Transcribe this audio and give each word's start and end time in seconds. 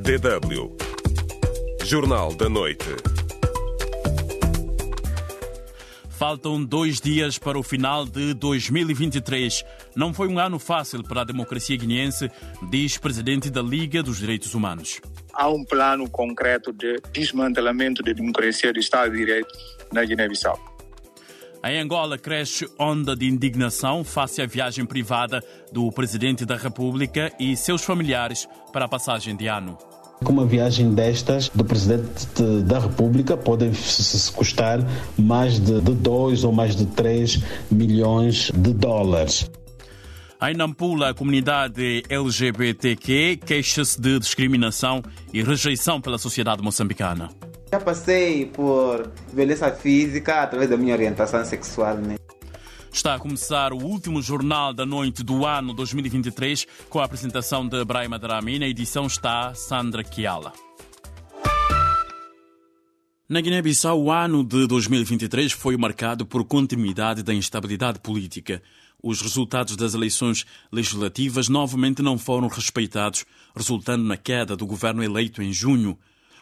DW 0.00 0.76
Jornal 1.84 2.34
da 2.34 2.48
Noite. 2.48 2.86
Faltam 6.08 6.64
dois 6.64 7.02
dias 7.02 7.36
para 7.36 7.58
o 7.58 7.62
final 7.62 8.06
de 8.06 8.32
2023. 8.32 9.62
Não 9.94 10.14
foi 10.14 10.28
um 10.28 10.38
ano 10.38 10.58
fácil 10.58 11.02
para 11.02 11.20
a 11.20 11.24
democracia 11.24 11.76
guineense, 11.76 12.30
diz 12.70 12.96
presidente 12.96 13.50
da 13.50 13.60
Liga 13.60 14.02
dos 14.02 14.18
Direitos 14.18 14.54
Humanos. 14.54 15.02
Há 15.34 15.50
um 15.50 15.64
plano 15.64 16.08
concreto 16.08 16.72
de 16.72 16.96
desmantelamento 17.12 18.02
da 18.02 18.12
democracia 18.12 18.72
do 18.72 18.80
Estado 18.80 19.12
de 19.12 19.18
Direito 19.18 19.52
na 19.92 20.02
Guiné-Bissau. 20.02 20.58
Em 21.62 21.78
Angola 21.78 22.16
cresce 22.16 22.66
onda 22.78 23.14
de 23.14 23.26
indignação 23.26 24.02
face 24.02 24.40
à 24.40 24.46
viagem 24.46 24.86
privada 24.86 25.44
do 25.70 25.92
presidente 25.92 26.46
da 26.46 26.56
República 26.56 27.30
e 27.38 27.54
seus 27.54 27.84
familiares 27.84 28.48
para 28.72 28.86
a 28.86 28.88
passagem 28.88 29.36
de 29.36 29.46
ano. 29.46 29.76
Com 30.24 30.32
uma 30.32 30.46
viagem 30.46 30.92
destas 30.92 31.48
do 31.48 31.64
presidente 31.64 32.26
da 32.64 32.78
República 32.78 33.36
pode 33.36 33.74
se 33.74 34.30
custar 34.32 34.78
mais 35.18 35.58
de 35.58 35.80
2 35.80 36.44
ou 36.44 36.52
mais 36.52 36.76
de 36.76 36.86
3 36.86 37.42
milhões 37.70 38.50
de 38.54 38.72
dólares. 38.72 39.50
Em 40.42 40.54
Nampula, 40.54 41.10
a 41.10 41.14
comunidade 41.14 42.02
LGBTQ 42.08 43.40
queixa-se 43.44 44.00
de 44.00 44.18
discriminação 44.18 45.02
e 45.32 45.42
rejeição 45.42 46.00
pela 46.00 46.16
sociedade 46.16 46.62
moçambicana. 46.62 47.28
Já 47.70 47.78
passei 47.78 48.46
por 48.46 49.10
violência 49.32 49.70
física 49.70 50.42
através 50.42 50.68
da 50.70 50.76
minha 50.76 50.94
orientação 50.94 51.44
sexual. 51.44 51.96
Né? 51.96 52.16
Está 52.92 53.14
a 53.14 53.18
começar 53.18 53.72
o 53.72 53.78
último 53.78 54.20
jornal 54.20 54.74
da 54.74 54.84
noite 54.84 55.22
do 55.22 55.46
ano 55.46 55.72
2023 55.72 56.66
com 56.88 56.98
a 56.98 57.04
apresentação 57.04 57.66
de 57.66 57.82
Brahima 57.84 58.18
Darami. 58.18 58.58
Na 58.58 58.66
edição 58.66 59.06
está 59.06 59.54
Sandra 59.54 60.02
Kiala. 60.02 60.52
Na 63.28 63.40
Guiné-Bissau, 63.40 64.02
o 64.02 64.10
ano 64.10 64.42
de 64.42 64.66
2023 64.66 65.52
foi 65.52 65.76
marcado 65.76 66.26
por 66.26 66.44
continuidade 66.44 67.22
da 67.22 67.32
instabilidade 67.32 68.00
política. 68.00 68.60
Os 69.00 69.22
resultados 69.22 69.76
das 69.76 69.94
eleições 69.94 70.44
legislativas 70.70 71.48
novamente 71.48 72.02
não 72.02 72.18
foram 72.18 72.48
respeitados, 72.48 73.24
resultando 73.54 74.02
na 74.04 74.16
queda 74.16 74.56
do 74.56 74.66
governo 74.66 75.02
eleito 75.02 75.40
em 75.40 75.52
junho. 75.52 75.96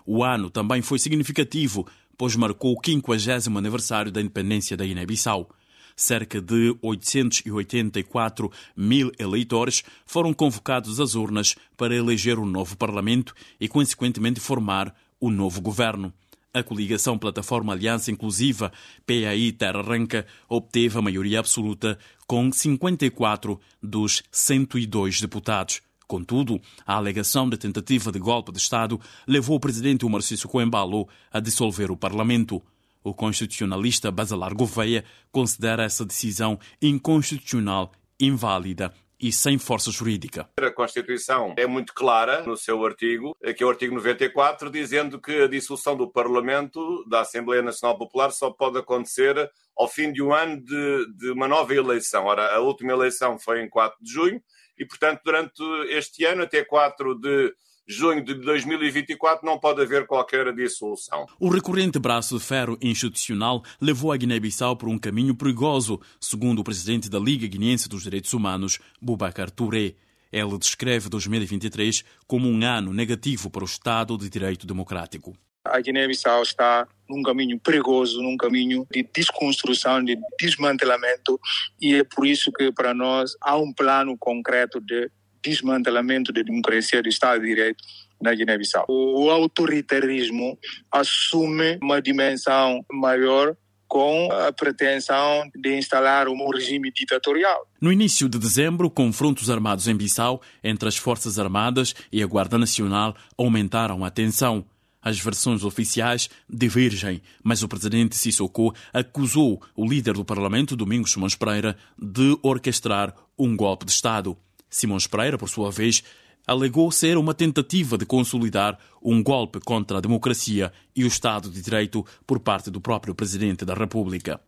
O 0.04 0.24
ano 0.24 0.48
também 0.48 0.80
foi 0.80 0.98
significativo, 0.98 1.86
pois 2.16 2.34
marcou 2.34 2.74
o 2.74 2.80
50 2.82 3.56
aniversário 3.56 4.10
da 4.10 4.20
independência 4.20 4.76
da 4.76 4.86
Guiné-Bissau. 4.86 5.50
Cerca 5.98 6.40
de 6.40 6.76
884 6.80 8.52
mil 8.76 9.10
eleitores 9.18 9.82
foram 10.06 10.32
convocados 10.32 11.00
às 11.00 11.16
urnas 11.16 11.56
para 11.76 11.92
eleger 11.92 12.38
o 12.38 12.42
um 12.42 12.46
novo 12.46 12.76
Parlamento 12.76 13.34
e, 13.58 13.66
consequentemente, 13.66 14.38
formar 14.38 14.94
o 15.20 15.28
novo 15.28 15.60
governo. 15.60 16.14
A 16.54 16.62
coligação 16.62 17.18
Plataforma 17.18 17.72
Aliança 17.72 18.12
Inclusiva, 18.12 18.70
PAI 19.04 19.50
Terra 19.50 19.80
Arranca, 19.80 20.24
obteve 20.48 20.96
a 20.96 21.02
maioria 21.02 21.40
absoluta 21.40 21.98
com 22.28 22.52
54 22.52 23.58
dos 23.82 24.22
102 24.30 25.20
deputados. 25.20 25.82
Contudo, 26.06 26.60
a 26.86 26.94
alegação 26.94 27.50
de 27.50 27.56
tentativa 27.56 28.12
de 28.12 28.20
golpe 28.20 28.52
de 28.52 28.58
Estado 28.58 29.00
levou 29.26 29.56
o 29.56 29.60
presidente 29.60 30.06
Omar 30.06 30.22
Sissoko 30.22 30.62
Embalo 30.62 31.08
a 31.32 31.40
dissolver 31.40 31.90
o 31.90 31.96
Parlamento. 31.96 32.62
O 33.08 33.14
constitucionalista 33.14 34.10
Basalar 34.10 34.54
Gouveia 34.54 35.02
considera 35.32 35.82
essa 35.82 36.04
decisão 36.04 36.58
inconstitucional, 36.80 37.90
inválida 38.20 38.92
e 39.18 39.32
sem 39.32 39.56
força 39.56 39.90
jurídica. 39.90 40.46
A 40.60 40.70
Constituição 40.70 41.54
é 41.56 41.66
muito 41.66 41.94
clara 41.94 42.42
no 42.42 42.54
seu 42.54 42.84
artigo, 42.84 43.34
que 43.56 43.62
é 43.62 43.66
o 43.66 43.70
artigo 43.70 43.94
94, 43.94 44.70
dizendo 44.70 45.18
que 45.18 45.40
a 45.40 45.48
dissolução 45.48 45.96
do 45.96 46.06
Parlamento, 46.06 47.02
da 47.08 47.20
Assembleia 47.22 47.62
Nacional 47.62 47.96
Popular, 47.96 48.30
só 48.30 48.50
pode 48.50 48.76
acontecer 48.76 49.50
ao 49.74 49.88
fim 49.88 50.12
de 50.12 50.22
um 50.22 50.34
ano 50.34 50.62
de, 50.62 51.06
de 51.16 51.30
uma 51.30 51.48
nova 51.48 51.74
eleição. 51.74 52.26
Ora, 52.26 52.54
a 52.54 52.60
última 52.60 52.92
eleição 52.92 53.38
foi 53.38 53.62
em 53.62 53.70
4 53.70 53.96
de 54.02 54.12
junho 54.12 54.42
e, 54.78 54.84
portanto, 54.84 55.22
durante 55.24 55.62
este 55.88 56.26
ano, 56.26 56.42
até 56.42 56.62
4 56.62 57.18
de 57.18 57.54
junho 57.88 58.22
de 58.22 58.34
2024 58.34 59.46
não 59.46 59.58
pode 59.58 59.80
haver 59.80 60.06
qualquer 60.06 60.52
dissolução. 60.52 61.26
O 61.40 61.48
recorrente 61.48 61.98
braço 61.98 62.38
de 62.38 62.44
ferro 62.44 62.76
institucional 62.82 63.62
levou 63.80 64.12
a 64.12 64.16
Guiné-Bissau 64.16 64.76
por 64.76 64.90
um 64.90 64.98
caminho 64.98 65.34
perigoso, 65.34 65.98
segundo 66.20 66.58
o 66.58 66.64
presidente 66.64 67.08
da 67.08 67.18
Liga 67.18 67.46
Guineense 67.46 67.88
dos 67.88 68.02
Direitos 68.02 68.34
Humanos, 68.34 68.78
Boubacar 69.00 69.50
Touré. 69.50 69.94
Ele 70.30 70.58
descreve 70.58 71.08
2023 71.08 72.04
como 72.26 72.46
um 72.46 72.62
ano 72.62 72.92
negativo 72.92 73.48
para 73.48 73.62
o 73.62 73.66
Estado 73.66 74.18
de 74.18 74.28
Direito 74.28 74.66
Democrático. 74.66 75.34
A 75.64 75.80
Guiné-Bissau 75.80 76.42
está 76.42 76.86
num 77.08 77.22
caminho 77.22 77.58
perigoso, 77.58 78.22
num 78.22 78.36
caminho 78.36 78.86
de 78.90 79.02
desconstrução, 79.02 80.02
de 80.02 80.18
desmantelamento, 80.38 81.40
e 81.80 81.94
é 81.94 82.04
por 82.04 82.26
isso 82.26 82.52
que 82.52 82.70
para 82.72 82.94
nós 82.94 83.32
há 83.40 83.56
um 83.56 83.72
plano 83.72 84.16
concreto 84.18 84.80
de 84.80 85.10
desmantelamento 85.42 86.32
da 86.32 86.42
democracia 86.42 87.02
do 87.02 87.08
Estado 87.08 87.40
de 87.40 87.48
Direito 87.48 87.82
na 88.20 88.34
Guiné-Bissau. 88.34 88.86
O 88.88 89.30
autoritarismo 89.30 90.58
assume 90.90 91.78
uma 91.82 92.02
dimensão 92.02 92.84
maior 92.90 93.56
com 93.88 94.30
a 94.30 94.52
pretensão 94.52 95.50
de 95.56 95.76
instalar 95.76 96.28
um 96.28 96.50
regime 96.50 96.92
ditatorial. 96.92 97.66
No 97.80 97.90
início 97.90 98.28
de 98.28 98.38
dezembro, 98.38 98.90
confrontos 98.90 99.48
armados 99.48 99.88
em 99.88 99.96
Bissau 99.96 100.42
entre 100.62 100.88
as 100.88 100.96
Forças 100.96 101.38
Armadas 101.38 101.94
e 102.12 102.22
a 102.22 102.26
Guarda 102.26 102.58
Nacional 102.58 103.16
aumentaram 103.36 104.04
a 104.04 104.10
tensão. 104.10 104.64
As 105.00 105.18
versões 105.18 105.64
oficiais 105.64 106.28
divergem, 106.50 107.22
mas 107.42 107.62
o 107.62 107.68
presidente 107.68 108.16
Sissoko 108.16 108.74
acusou 108.92 109.62
o 109.74 109.88
líder 109.88 110.14
do 110.14 110.24
parlamento, 110.24 110.76
Domingos 110.76 111.12
Simões 111.12 111.34
Pereira, 111.34 111.76
de 111.98 112.36
orquestrar 112.42 113.14
um 113.38 113.56
golpe 113.56 113.86
de 113.86 113.92
Estado. 113.92 114.36
Simões 114.70 115.06
Pereira, 115.06 115.38
por 115.38 115.48
sua 115.48 115.70
vez, 115.70 116.02
alegou 116.46 116.90
ser 116.90 117.18
uma 117.18 117.34
tentativa 117.34 117.98
de 117.98 118.06
consolidar 118.06 118.78
um 119.02 119.22
golpe 119.22 119.60
contra 119.60 119.98
a 119.98 120.00
democracia 120.00 120.72
e 120.96 121.04
o 121.04 121.06
Estado 121.06 121.50
de 121.50 121.60
Direito 121.60 122.04
por 122.26 122.40
parte 122.40 122.70
do 122.70 122.80
próprio 122.80 123.14
Presidente 123.14 123.64
da 123.64 123.74
República. 123.74 124.40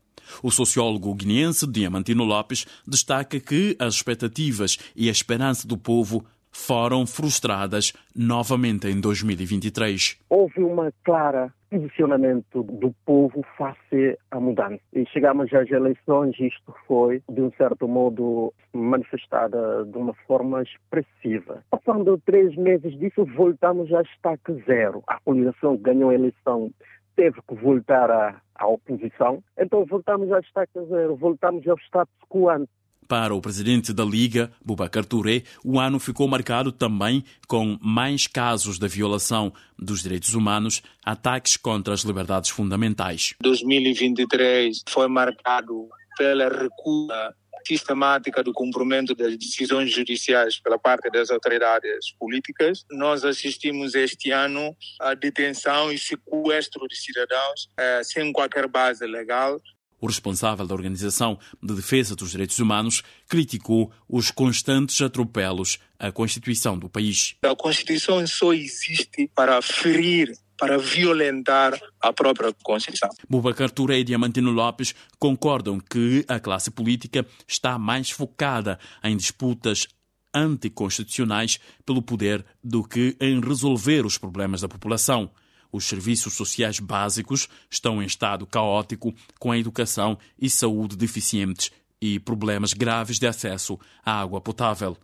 O 0.42 0.50
sociólogo 0.50 1.14
guineense 1.14 1.66
Diamantino 1.66 2.24
Lopes 2.24 2.66
destaca 2.86 3.38
que 3.40 3.76
as 3.78 3.94
expectativas 3.94 4.78
e 4.94 5.08
a 5.08 5.12
esperança 5.12 5.66
do 5.66 5.76
povo 5.76 6.24
foram 6.50 7.06
frustradas 7.06 7.92
novamente 8.14 8.88
em 8.88 9.00
2023. 9.00 10.18
Houve 10.28 10.60
uma 10.62 10.92
clara 11.04 11.52
posicionamento 11.70 12.64
do 12.64 12.92
povo 13.06 13.44
face 13.56 14.18
à 14.30 14.40
mudança. 14.40 14.80
E 14.92 15.06
chegamos 15.06 15.52
às 15.54 15.70
eleições 15.70 16.34
e 16.40 16.48
isto 16.48 16.74
foi, 16.86 17.22
de 17.30 17.40
um 17.40 17.52
certo 17.52 17.86
modo, 17.86 18.52
manifestada 18.72 19.84
de 19.84 19.96
uma 19.96 20.12
forma 20.26 20.62
expressiva. 20.62 21.62
Passando 21.70 22.20
três 22.26 22.56
meses 22.56 22.98
disso, 22.98 23.24
voltamos 23.36 23.92
a 23.94 24.02
estaque 24.02 24.52
zero. 24.66 25.02
A 25.06 25.20
coligação 25.20 25.76
ganhou 25.76 26.10
a 26.10 26.14
eleição 26.14 26.72
teve 27.20 27.40
que 27.46 27.54
voltar 27.54 28.10
à, 28.10 28.40
à 28.54 28.66
oposição, 28.66 29.42
então 29.58 29.84
voltamos 29.84 30.32
a 30.32 30.40
estaca 30.40 30.82
zero, 30.86 31.16
voltamos 31.16 31.68
ao 31.68 31.76
status 31.78 32.14
quo 32.30 32.48
antes. 32.48 32.79
Para 33.10 33.34
o 33.34 33.40
presidente 33.40 33.92
da 33.92 34.04
Liga, 34.04 34.52
Boubacar 34.64 35.04
Touré, 35.04 35.42
o 35.64 35.80
ano 35.80 35.98
ficou 35.98 36.28
marcado 36.28 36.70
também 36.70 37.24
com 37.48 37.76
mais 37.82 38.28
casos 38.28 38.78
de 38.78 38.86
violação 38.86 39.52
dos 39.76 40.04
direitos 40.04 40.32
humanos, 40.34 40.80
ataques 41.04 41.56
contra 41.56 41.92
as 41.92 42.02
liberdades 42.02 42.50
fundamentais. 42.50 43.34
2023 43.42 44.84
foi 44.88 45.08
marcado 45.08 45.88
pela 46.16 46.48
recusa 46.48 47.34
sistemática 47.66 48.44
do 48.44 48.52
cumprimento 48.52 49.12
das 49.12 49.36
decisões 49.36 49.90
judiciais 49.90 50.60
pela 50.60 50.78
parte 50.78 51.10
das 51.10 51.32
autoridades 51.32 52.12
políticas. 52.16 52.84
Nós 52.92 53.24
assistimos 53.24 53.96
este 53.96 54.30
ano 54.30 54.76
à 55.00 55.14
detenção 55.14 55.90
e 55.90 55.98
sequestro 55.98 56.86
de 56.86 56.96
cidadãos 56.96 57.68
eh, 57.76 58.02
sem 58.04 58.32
qualquer 58.32 58.68
base 58.68 59.04
legal. 59.04 59.60
O 60.00 60.06
responsável 60.06 60.66
da 60.66 60.74
Organização 60.74 61.38
de 61.62 61.74
Defesa 61.74 62.16
dos 62.16 62.30
Direitos 62.30 62.58
Humanos 62.58 63.02
criticou 63.28 63.92
os 64.08 64.30
constantes 64.30 65.00
atropelos 65.00 65.78
à 65.98 66.10
Constituição 66.10 66.78
do 66.78 66.88
país. 66.88 67.36
A 67.42 67.54
Constituição 67.54 68.26
só 68.26 68.52
existe 68.52 69.30
para 69.34 69.60
ferir 69.60 70.32
para 70.60 70.76
violentar 70.76 71.80
a 71.98 72.12
própria 72.12 72.54
Constituição. 72.62 73.08
Bubacar 73.26 73.70
Touré 73.70 74.00
e 74.00 74.04
Diamantino 74.04 74.50
Lopes 74.50 74.94
concordam 75.18 75.80
que 75.80 76.22
a 76.28 76.38
classe 76.38 76.70
política 76.70 77.26
está 77.48 77.78
mais 77.78 78.10
focada 78.10 78.78
em 79.02 79.16
disputas 79.16 79.88
anticonstitucionais 80.34 81.58
pelo 81.84 82.02
poder 82.02 82.44
do 82.62 82.84
que 82.84 83.16
em 83.18 83.40
resolver 83.40 84.04
os 84.04 84.18
problemas 84.18 84.60
da 84.60 84.68
população. 84.68 85.30
Os 85.72 85.84
serviços 85.84 86.34
sociais 86.34 86.80
básicos 86.80 87.48
estão 87.70 88.02
em 88.02 88.06
estado 88.06 88.46
caótico, 88.46 89.14
com 89.38 89.52
a 89.52 89.58
educação 89.58 90.18
e 90.38 90.50
saúde 90.50 90.96
deficientes 90.96 91.70
e 92.00 92.18
problemas 92.18 92.72
graves 92.72 93.18
de 93.18 93.26
acesso 93.26 93.78
à 94.04 94.20
água 94.20 94.40
potável. 94.40 94.96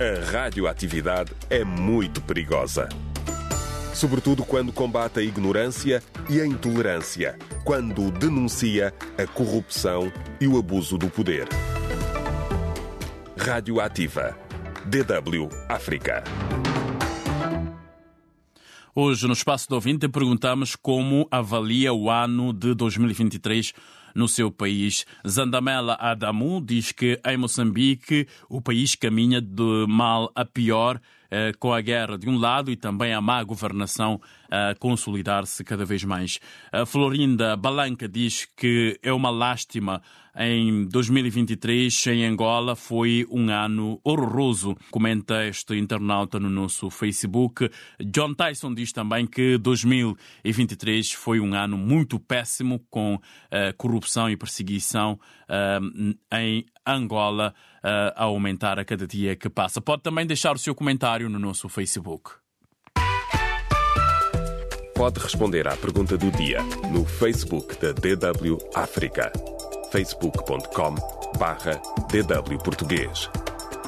A 0.00 0.30
radioatividade 0.30 1.32
é 1.50 1.62
muito 1.62 2.22
perigosa. 2.22 2.88
Sobretudo 3.92 4.44
quando 4.44 4.72
combate 4.72 5.20
a 5.20 5.22
ignorância 5.22 6.02
e 6.28 6.40
a 6.40 6.46
intolerância, 6.46 7.36
quando 7.64 8.10
denuncia 8.10 8.94
a 9.18 9.26
corrupção 9.26 10.10
e 10.40 10.46
o 10.46 10.58
abuso 10.58 10.96
do 10.96 11.10
poder. 11.10 11.46
Radioativa. 13.36 14.49
DW 14.86 15.48
África. 15.68 16.24
Hoje, 18.94 19.26
no 19.26 19.34
Espaço 19.34 19.68
do 19.68 19.74
Ouvinte, 19.74 20.08
perguntamos 20.08 20.74
como 20.74 21.28
avalia 21.30 21.92
o 21.92 22.10
ano 22.10 22.52
de 22.52 22.74
2023 22.74 23.72
no 24.14 24.26
seu 24.26 24.50
país. 24.50 25.04
Zandamela 25.26 25.96
Adamu 26.00 26.60
diz 26.60 26.92
que 26.92 27.20
em 27.24 27.36
Moçambique 27.36 28.26
o 28.48 28.60
país 28.60 28.94
caminha 28.94 29.40
de 29.40 29.86
mal 29.86 30.32
a 30.34 30.44
pior 30.44 30.98
com 31.58 31.72
a 31.72 31.80
guerra 31.80 32.18
de 32.18 32.28
um 32.28 32.38
lado 32.38 32.70
e 32.70 32.76
também 32.76 33.12
a 33.12 33.20
má 33.20 33.42
governação 33.42 34.20
a 34.50 34.74
consolidar-se 34.78 35.62
cada 35.62 35.84
vez 35.84 36.02
mais. 36.02 36.40
A 36.72 36.84
Florinda 36.84 37.56
Balanca 37.56 38.08
diz 38.08 38.46
que 38.56 38.98
é 39.02 39.12
uma 39.12 39.30
lástima 39.30 40.02
em 40.36 40.86
2023 40.86 42.06
em 42.06 42.24
Angola 42.24 42.76
foi 42.76 43.26
um 43.30 43.50
ano 43.50 44.00
horroroso. 44.04 44.76
Comenta 44.90 45.44
este 45.46 45.76
internauta 45.76 46.38
no 46.38 46.48
nosso 46.48 46.88
Facebook. 46.88 47.68
John 48.00 48.34
Tyson 48.34 48.72
diz 48.72 48.92
também 48.92 49.26
que 49.26 49.58
2023 49.58 51.12
foi 51.12 51.40
um 51.40 51.52
ano 51.54 51.76
muito 51.76 52.18
péssimo 52.18 52.80
com 52.88 53.16
uh, 53.16 53.20
corrupção 53.76 54.30
e 54.30 54.36
perseguição 54.36 55.18
uh, 55.48 56.16
em 56.38 56.64
Angola 56.86 57.54
uh, 57.84 58.12
a 58.16 58.24
aumentar 58.24 58.78
a 58.78 58.84
cada 58.84 59.06
dia 59.06 59.36
que 59.36 59.48
passa. 59.48 59.80
Pode 59.80 60.02
também 60.02 60.26
deixar 60.26 60.54
o 60.54 60.58
seu 60.58 60.74
comentário 60.74 61.28
no 61.28 61.38
nosso 61.38 61.68
Facebook. 61.68 62.30
Pode 64.94 65.18
responder 65.18 65.66
à 65.66 65.76
pergunta 65.76 66.18
do 66.18 66.30
dia 66.30 66.62
no 66.92 67.06
Facebook 67.06 67.74
da 67.80 67.92
DW 67.92 68.58
África. 68.74 69.32
facebook.com 69.90 70.94
barra 71.38 71.80
DW 72.10 72.58
Português. 72.62 73.30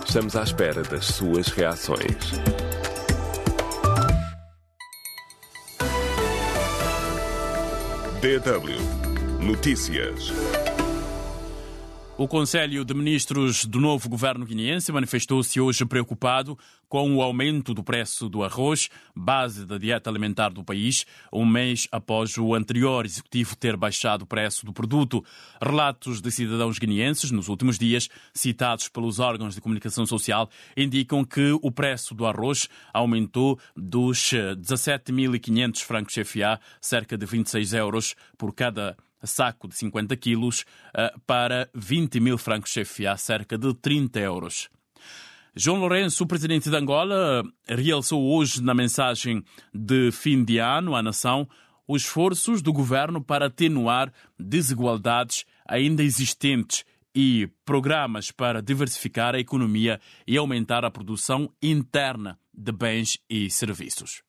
Estamos 0.06 0.34
à 0.36 0.42
espera 0.42 0.82
das 0.82 1.04
suas 1.04 1.48
reações. 1.48 2.32
DW 8.22 8.78
Notícias. 9.40 10.32
O 12.22 12.28
Conselho 12.28 12.84
de 12.84 12.94
Ministros 12.94 13.64
do 13.64 13.80
novo 13.80 14.08
governo 14.08 14.46
guineense 14.46 14.92
manifestou-se 14.92 15.60
hoje 15.60 15.84
preocupado 15.84 16.56
com 16.88 17.16
o 17.16 17.20
aumento 17.20 17.74
do 17.74 17.82
preço 17.82 18.28
do 18.28 18.44
arroz, 18.44 18.88
base 19.12 19.66
da 19.66 19.76
dieta 19.76 20.08
alimentar 20.08 20.50
do 20.50 20.62
país, 20.62 21.04
um 21.32 21.44
mês 21.44 21.88
após 21.90 22.38
o 22.38 22.54
anterior 22.54 23.04
executivo 23.04 23.56
ter 23.56 23.76
baixado 23.76 24.22
o 24.22 24.26
preço 24.26 24.64
do 24.64 24.72
produto. 24.72 25.24
Relatos 25.60 26.20
de 26.20 26.30
cidadãos 26.30 26.78
guineenses 26.78 27.32
nos 27.32 27.48
últimos 27.48 27.76
dias, 27.76 28.08
citados 28.32 28.88
pelos 28.88 29.18
órgãos 29.18 29.56
de 29.56 29.60
comunicação 29.60 30.06
social, 30.06 30.48
indicam 30.76 31.24
que 31.24 31.58
o 31.60 31.72
preço 31.72 32.14
do 32.14 32.24
arroz 32.24 32.68
aumentou 32.94 33.58
dos 33.76 34.30
17.500 34.30 35.80
francos 35.80 36.14
FA, 36.14 36.60
cerca 36.80 37.18
de 37.18 37.26
26 37.26 37.72
euros 37.72 38.14
por 38.38 38.54
cada 38.54 38.96
saco 39.26 39.68
de 39.68 39.76
50 39.76 40.16
quilos 40.16 40.64
eh, 40.94 41.12
para 41.26 41.68
20 41.74 42.20
mil 42.20 42.38
francos 42.38 42.72
CFA, 42.72 43.16
cerca 43.16 43.56
de 43.56 43.74
30 43.74 44.20
euros. 44.20 44.68
João 45.54 45.78
Lourenço, 45.78 46.26
presidente 46.26 46.70
de 46.70 46.76
Angola, 46.76 47.42
realçou 47.68 48.22
hoje 48.34 48.62
na 48.62 48.72
mensagem 48.72 49.44
de 49.72 50.10
fim 50.10 50.42
de 50.42 50.58
ano 50.58 50.96
à 50.96 51.02
nação 51.02 51.46
os 51.86 52.02
esforços 52.02 52.62
do 52.62 52.72
governo 52.72 53.22
para 53.22 53.46
atenuar 53.46 54.10
desigualdades 54.38 55.44
ainda 55.66 56.02
existentes 56.02 56.84
e 57.14 57.50
programas 57.64 58.30
para 58.30 58.62
diversificar 58.62 59.34
a 59.34 59.40
economia 59.40 60.00
e 60.26 60.38
aumentar 60.38 60.84
a 60.84 60.90
produção 60.90 61.52
interna 61.60 62.38
de 62.54 62.72
bens 62.72 63.18
e 63.28 63.50
serviços 63.50 64.22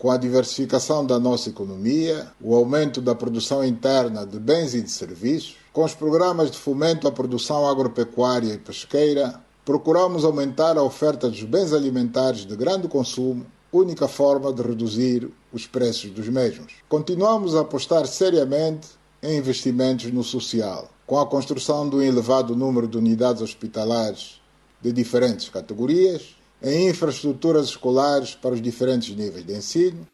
com 0.00 0.10
a 0.10 0.16
diversificação 0.16 1.04
da 1.04 1.20
nossa 1.20 1.50
economia, 1.50 2.32
o 2.40 2.54
aumento 2.54 3.02
da 3.02 3.14
produção 3.14 3.62
interna 3.62 4.24
de 4.24 4.40
bens 4.40 4.74
e 4.74 4.80
de 4.80 4.90
serviços, 4.90 5.56
com 5.74 5.84
os 5.84 5.94
programas 5.94 6.50
de 6.50 6.56
fomento 6.56 7.06
à 7.06 7.12
produção 7.12 7.68
agropecuária 7.68 8.54
e 8.54 8.58
pesqueira, 8.58 9.38
procuramos 9.62 10.24
aumentar 10.24 10.78
a 10.78 10.82
oferta 10.82 11.28
dos 11.28 11.42
bens 11.42 11.74
alimentares 11.74 12.46
de 12.46 12.56
grande 12.56 12.88
consumo, 12.88 13.44
única 13.70 14.08
forma 14.08 14.50
de 14.54 14.62
reduzir 14.62 15.30
os 15.52 15.66
preços 15.66 16.10
dos 16.10 16.30
mesmos. 16.30 16.72
Continuamos 16.88 17.54
a 17.54 17.60
apostar 17.60 18.06
seriamente 18.06 18.88
em 19.22 19.36
investimentos 19.36 20.10
no 20.10 20.24
social, 20.24 20.88
com 21.06 21.20
a 21.20 21.26
construção 21.26 21.86
de 21.86 21.96
um 21.96 22.02
elevado 22.02 22.56
número 22.56 22.88
de 22.88 22.96
unidades 22.96 23.42
hospitalares 23.42 24.40
de 24.80 24.92
diferentes 24.92 25.50
categorias, 25.50 26.39
em 26.62 26.88
infraestruturas 26.88 27.66
escolares 27.66 28.34
para 28.34 28.54
os 28.54 28.62
diferentes 28.62 29.14
níveis 29.14 29.44
de 29.44 29.52
ensino. 29.54 30.06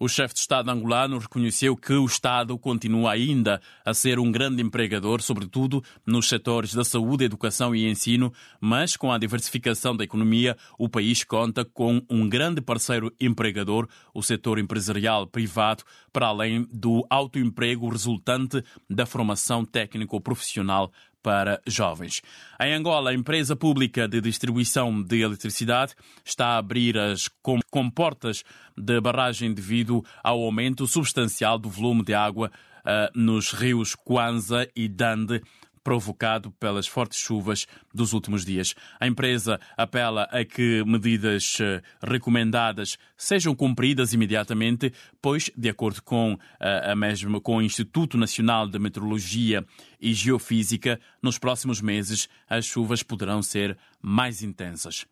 O 0.00 0.06
chefe 0.06 0.32
de 0.32 0.40
Estado 0.40 0.70
angolano 0.70 1.18
reconheceu 1.18 1.76
que 1.76 1.92
o 1.92 2.06
Estado 2.06 2.56
continua 2.56 3.10
ainda 3.10 3.60
a 3.84 3.92
ser 3.92 4.20
um 4.20 4.30
grande 4.30 4.62
empregador, 4.62 5.20
sobretudo 5.20 5.82
nos 6.06 6.28
setores 6.28 6.72
da 6.72 6.84
saúde, 6.84 7.24
educação 7.24 7.74
e 7.74 7.90
ensino, 7.90 8.32
mas 8.60 8.96
com 8.96 9.10
a 9.10 9.18
diversificação 9.18 9.96
da 9.96 10.04
economia, 10.04 10.56
o 10.78 10.88
país 10.88 11.24
conta 11.24 11.64
com 11.64 12.00
um 12.08 12.28
grande 12.28 12.60
parceiro 12.60 13.12
empregador, 13.20 13.88
o 14.14 14.22
setor 14.22 14.60
empresarial 14.60 15.26
privado, 15.26 15.82
para 16.12 16.28
além 16.28 16.64
do 16.72 17.04
autoemprego 17.10 17.88
resultante 17.88 18.62
da 18.88 19.04
formação 19.04 19.64
técnico-profissional 19.64 20.92
para 21.28 21.60
jovens. 21.66 22.22
Em 22.58 22.72
Angola, 22.72 23.10
a 23.10 23.14
empresa 23.14 23.54
pública 23.54 24.08
de 24.08 24.18
distribuição 24.18 25.02
de 25.02 25.20
eletricidade 25.20 25.94
está 26.24 26.46
a 26.46 26.56
abrir 26.56 26.96
as 26.96 27.28
comportas 27.70 28.42
de 28.74 28.98
barragem 28.98 29.52
devido 29.52 30.02
ao 30.24 30.42
aumento 30.42 30.86
substancial 30.86 31.58
do 31.58 31.68
volume 31.68 32.02
de 32.02 32.14
água 32.14 32.50
uh, 32.78 33.10
nos 33.14 33.52
rios 33.52 33.94
Kwanza 33.94 34.66
e 34.74 34.88
Dande, 34.88 35.42
provocado 35.82 36.50
pelas 36.52 36.86
fortes 36.86 37.18
chuvas 37.18 37.66
dos 37.92 38.12
últimos 38.12 38.44
dias. 38.44 38.74
A 38.98 39.06
empresa 39.06 39.60
apela 39.76 40.24
a 40.30 40.44
que 40.44 40.84
medidas 40.84 41.58
eh, 41.60 41.82
recomendadas 42.02 42.98
sejam 43.16 43.54
cumpridas 43.54 44.12
imediatamente, 44.12 44.92
pois, 45.20 45.50
de 45.56 45.68
acordo 45.68 46.02
com 46.02 46.38
eh, 46.60 46.90
a 46.90 46.96
mesma 46.96 47.40
com 47.40 47.56
o 47.56 47.62
Instituto 47.62 48.16
Nacional 48.16 48.68
de 48.68 48.78
Meteorologia 48.78 49.64
e 50.00 50.12
Geofísica, 50.12 51.00
nos 51.22 51.38
próximos 51.38 51.80
meses 51.80 52.28
as 52.48 52.64
chuvas 52.64 53.02
poderão 53.02 53.42
ser 53.42 53.76
mais 54.00 54.42
intensas. 54.42 55.06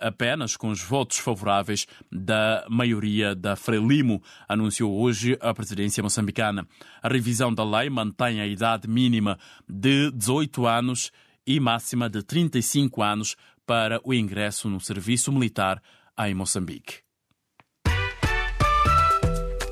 apenas 0.00 0.56
com 0.56 0.68
os 0.68 0.80
votos 0.80 1.18
favoráveis 1.18 1.88
da 2.10 2.64
maioria 2.70 3.34
da 3.34 3.56
Frelimo, 3.56 4.22
anunciou 4.48 4.96
hoje 4.96 5.36
a 5.40 5.52
presidência 5.52 6.04
moçambicana. 6.04 6.64
A 7.02 7.08
revisão 7.08 7.52
da 7.52 7.64
lei 7.64 7.90
mantém 7.90 8.40
a 8.40 8.46
idade 8.46 8.88
mínima 8.88 9.36
de 9.68 10.12
18 10.12 10.66
anos 10.68 11.10
e 11.46 11.58
máxima 11.58 12.08
de 12.08 12.22
35 12.22 13.02
anos 13.02 13.34
para 13.70 14.00
o 14.02 14.12
ingresso 14.12 14.68
no 14.68 14.80
serviço 14.80 15.30
militar 15.30 15.80
em 16.18 16.34
Moçambique. 16.34 17.02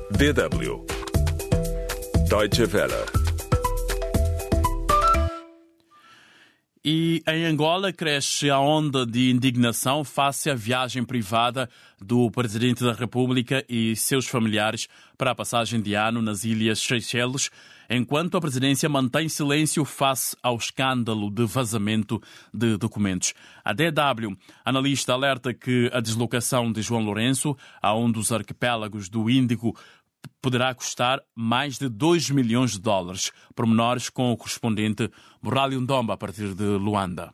DW 0.09 0.85
Deutsche 2.29 2.63
Welle 2.63 3.18
E 6.83 7.21
em 7.27 7.43
Angola 7.43 7.91
cresce 7.91 8.49
a 8.49 8.57
onda 8.57 9.05
de 9.05 9.29
indignação 9.29 10.01
face 10.05 10.49
à 10.49 10.55
viagem 10.55 11.03
privada 11.03 11.69
do 12.01 12.31
Presidente 12.31 12.85
da 12.85 12.93
República 12.93 13.65
e 13.67 13.93
seus 13.97 14.25
familiares 14.25 14.87
para 15.17 15.31
a 15.31 15.35
passagem 15.35 15.81
de 15.81 15.93
ano 15.93 16.21
nas 16.21 16.45
Ilhas 16.45 16.79
Seychelles, 16.79 17.51
enquanto 17.89 18.37
a 18.37 18.39
presidência 18.39 18.87
mantém 18.87 19.27
silêncio 19.27 19.83
face 19.83 20.37
ao 20.41 20.55
escândalo 20.55 21.29
de 21.29 21.45
vazamento 21.45 22.21
de 22.53 22.77
documentos. 22.77 23.33
A 23.65 23.73
DW, 23.73 24.37
analista, 24.63 25.11
alerta 25.11 25.53
que 25.53 25.89
a 25.91 25.99
deslocação 25.99 26.71
de 26.71 26.81
João 26.81 27.03
Lourenço 27.03 27.57
a 27.81 27.93
um 27.93 28.09
dos 28.09 28.31
arquipélagos 28.31 29.09
do 29.09 29.29
Índico 29.29 29.75
poderá 30.41 30.73
custar 30.73 31.21
mais 31.35 31.77
de 31.77 31.89
2 31.89 32.29
milhões 32.29 32.71
de 32.71 32.79
dólares. 32.79 33.31
Pormenores 33.55 34.09
com 34.09 34.31
o 34.31 34.37
correspondente 34.37 35.09
Borralho 35.41 35.81
Ndomba, 35.81 36.13
a 36.13 36.17
partir 36.17 36.53
de 36.53 36.63
Luanda. 36.63 37.33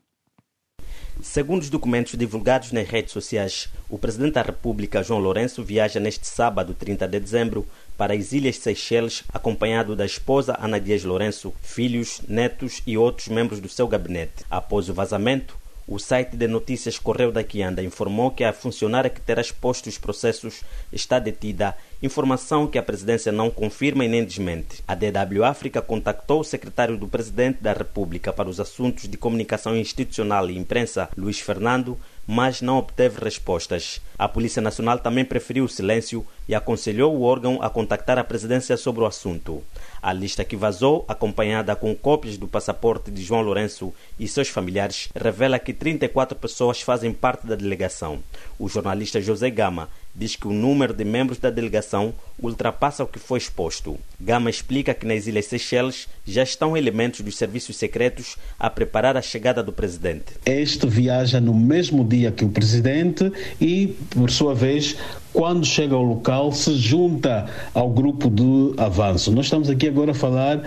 Segundo 1.22 1.62
os 1.62 1.70
documentos 1.70 2.18
divulgados 2.18 2.72
nas 2.74 2.88
redes 2.88 3.14
sociais, 3.14 3.70
o 3.90 3.98
presidente 3.98 4.34
da 4.34 4.42
República, 4.42 5.02
João 5.02 5.22
Lourenço, 5.22 5.64
viaja 5.64 6.00
neste 6.00 6.28
sábado, 6.28 6.74
30 6.74 7.08
de 7.08 7.20
dezembro, 7.20 7.66
para 7.98 8.14
as 8.14 8.34
Ilhas 8.34 8.58
Seychelles, 8.58 9.24
acompanhado 9.34 9.96
da 9.96 10.06
esposa 10.06 10.58
Ana 10.60 10.80
Dias 10.80 11.06
Lourenço, 11.06 11.54
filhos, 11.62 12.22
netos 12.28 12.82
e 12.86 12.98
outros 12.98 13.30
membros 13.30 13.62
do 13.62 13.70
seu 13.70 13.88
gabinete. 13.88 14.44
Após 14.50 14.90
o 14.90 14.94
vazamento, 14.94 15.58
o 15.88 16.00
site 16.00 16.36
de 16.36 16.48
notícias 16.48 16.98
Correio 16.98 17.32
da 17.32 17.44
Quianda 17.44 17.84
informou 17.84 18.32
que 18.32 18.44
a 18.44 18.52
funcionária 18.52 19.10
que 19.10 19.22
terá 19.22 19.40
exposto 19.40 19.88
os 19.88 19.98
processos 19.98 20.64
está 20.92 21.20
detida, 21.20 21.76
informação 22.02 22.66
que 22.66 22.80
a 22.80 22.84
presidência 22.84 23.32
não 23.32 23.52
confirma 23.52 24.04
e 24.04 24.08
nem 24.08 24.24
desmente. 24.24 24.84
A 24.88 24.96
DW 24.96 25.44
África 25.44 25.82
contactou 25.82 26.40
o 26.40 26.44
secretário 26.44 26.98
do 26.98 27.08
presidente 27.08 27.62
da 27.62 27.74
República 27.74 28.34
para 28.34 28.50
os 28.50 28.60
assuntos 28.60 29.08
de 29.08 29.18
comunicação 29.18 29.76
institucional 29.76 30.50
e 30.50 30.58
imprensa, 30.58 31.10
Luiz 31.16 31.40
Fernando, 31.40 31.98
mas 32.28 32.62
não 32.62 32.78
obteve 32.78 33.24
respostas. 33.24 34.02
A 34.18 34.28
Polícia 34.28 34.62
Nacional 34.62 35.00
também 35.00 35.26
preferiu 35.26 35.66
o 35.66 35.70
silêncio 35.70 36.26
e 36.48 36.56
aconselhou 36.56 37.16
o 37.16 37.22
órgão 37.22 37.62
a 37.62 37.70
contactar 37.70 38.18
a 38.18 38.24
presidência 38.24 38.78
sobre 38.78 39.04
o 39.04 39.06
assunto. 39.06 39.64
A 40.02 40.14
lista 40.14 40.44
que 40.44 40.56
vazou, 40.56 41.06
acompanhada 41.08 41.76
com 41.76 41.96
cópias 41.96 42.38
do 42.38 42.48
passaporte 42.48 43.12
de 43.12 43.24
João 43.24 43.42
Lourenço 43.42 43.94
e 44.20 44.28
seus 44.28 44.48
familiares, 44.48 45.10
revela 45.16 45.60
que 45.60 45.74
34 45.74 46.38
pessoas 46.38 46.82
fazem 46.82 47.12
parte 47.12 47.48
da 47.48 47.56
delegação. 47.56 48.24
O 48.58 48.70
jornalista 48.70 49.22
José 49.22 49.50
Gama 49.50 49.90
diz 50.16 50.36
que 50.36 50.48
o 50.48 50.54
número 50.54 50.94
de 50.94 51.04
membros 51.04 51.40
da 51.40 51.50
delegação 51.50 52.14
ultrapassa 52.40 53.04
o 53.04 53.08
que 53.08 53.20
foi 53.20 53.38
exposto. 53.38 53.98
Gama 54.20 54.50
explica 54.50 54.94
que 54.94 55.06
nas 55.06 55.28
Ilhas 55.28 55.46
Seychelles 55.46 56.08
já 56.26 56.44
estão 56.44 56.78
elementos 56.78 57.22
dos 57.22 57.38
serviços 57.38 57.76
secretos 57.76 58.38
a 58.58 58.70
preparar 58.70 59.18
a 59.18 59.22
chegada 59.22 59.62
do 59.62 59.74
presidente. 59.74 60.34
Este 60.46 60.88
viaja 60.88 61.42
no 61.42 61.54
mesmo 61.54 62.04
dia 62.04 62.32
que 62.32 62.46
o 62.46 62.50
presidente 62.50 63.32
e, 63.60 63.96
por 64.10 64.32
sua 64.32 64.56
vez, 64.56 64.96
quando 65.36 65.66
chega 65.66 65.94
ao 65.94 66.02
local, 66.02 66.54
se 66.54 66.74
junta 66.76 67.46
ao 67.74 67.90
grupo 67.90 68.30
de 68.30 68.74
avanço. 68.82 69.34
Nós 69.34 69.48
estamos 69.48 69.70
aqui 69.70 69.86
agora 69.86 70.12
a 70.12 70.16
falar, 70.16 70.64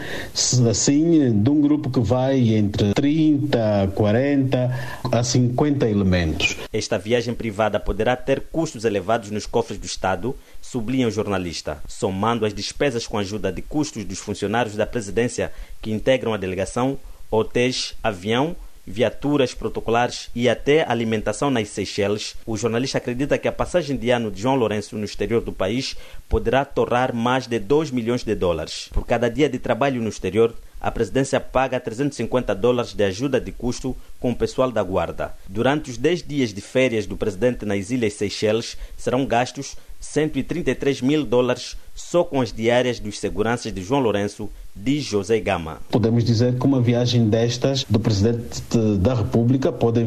assim, 0.69 1.43
de 1.43 1.51
um 1.51 1.59
grupo 1.59 1.89
que 1.89 2.01
vai 2.01 2.39
entre 2.51 2.93
30, 2.93 3.93
40 3.95 5.01
a 5.11 5.25
50 5.25 5.89
elementos. 5.89 6.55
Esta 6.71 6.99
viagem 6.99 7.33
privada 7.33 7.81
poderá 7.81 8.15
ter 8.15 8.43
custos 8.53 8.85
elevados 8.85 9.31
nos 9.31 9.47
cofres 9.47 9.79
do 9.79 9.87
Estado, 9.87 10.37
sublinha 10.61 11.09
o 11.09 11.11
jornalista, 11.11 11.83
somando 11.89 12.45
as 12.45 12.53
despesas 12.53 13.07
com 13.07 13.17
a 13.17 13.23
ajuda 13.23 13.51
de 13.51 13.63
custos 13.63 14.05
dos 14.05 14.19
funcionários 14.19 14.77
da 14.77 14.87
presidência 14.87 15.51
que 15.81 15.91
integram 15.91 16.35
a 16.35 16.37
delegação, 16.37 16.99
hotéis, 17.31 17.95
avião, 18.03 18.55
viaturas 18.89 19.55
protocolares 19.55 20.31
e 20.35 20.49
até 20.49 20.85
alimentação 20.89 21.51
nas 21.51 21.69
Seychelles, 21.69 22.35
o 22.47 22.57
jornalista 22.57 22.99
acredita 22.99 23.39
que 23.39 23.47
a 23.47 23.53
passagem 23.53 23.97
de 23.97 24.11
ano 24.11 24.31
de 24.31 24.43
João 24.43 24.57
Lourenço 24.57 24.97
no 24.97 25.05
exterior 25.05 25.41
do 25.41 25.53
país 25.53 25.97
poderá 26.29 26.65
torrar 26.65 27.15
mais 27.15 27.47
de 27.47 27.59
2 27.59 27.91
milhões 27.91 28.25
de 28.25 28.35
dólares. 28.35 28.89
Por 28.93 29.07
cada 29.07 29.29
dia 29.29 29.49
de 29.49 29.59
trabalho 29.59 30.01
no 30.01 30.09
exterior, 30.09 30.55
a 30.81 30.91
presidência 30.91 31.41
paga 31.41 31.81
350 31.81 32.55
dólares 32.55 32.95
de 32.95 33.03
ajuda 33.03 33.41
de 33.41 33.51
custo 33.51 33.97
com 34.21 34.31
o 34.31 34.37
pessoal 34.37 34.71
da 34.71 34.83
guarda. 34.83 35.35
Durante 35.49 35.91
os 35.91 35.99
10 35.99 36.23
dias 36.23 36.55
de 36.55 36.61
férias 36.61 37.05
do 37.05 37.17
presidente 37.17 37.65
nas 37.65 37.91
Ilhas 37.91 38.15
Seychelles, 38.15 38.77
serão 38.97 39.27
gastos 39.27 39.77
133 40.01 41.03
mil 41.03 41.25
dólares 41.25 41.77
só 41.95 42.23
com 42.23 42.41
as 42.41 42.53
diárias 42.53 43.01
dos 43.01 43.19
seguranças 43.19 43.73
de 43.73 43.83
João 43.83 44.01
Lourenço, 44.01 44.49
diz 44.75 45.03
José 45.05 45.41
Gama. 45.41 45.79
Podemos 45.91 46.25
dizer 46.25 46.57
que 46.57 46.65
uma 46.65 46.81
viagem 46.81 47.29
destas 47.29 47.85
do 47.85 47.99
Presidente 47.99 48.63
da 49.01 49.15
República 49.15 49.73
pode 49.73 50.07